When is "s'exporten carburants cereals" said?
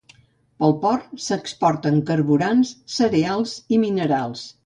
1.25-3.55